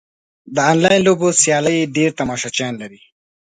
[0.55, 3.01] د انلاین لوبو سیالۍ ډېر تماشچیان لري.